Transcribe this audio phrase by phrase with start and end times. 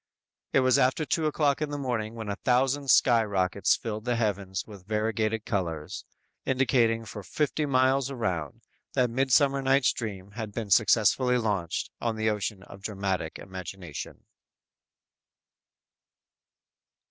[0.51, 4.15] It was after two o'clock in the morning when a thousand sky rockets filled the
[4.15, 6.05] heavens with variegated colors,
[6.43, 8.61] indicating for fifty miles around,
[8.93, 14.25] that "Midsummer Night's Dream" had been successfully launched on the ocean of dramatic imagination!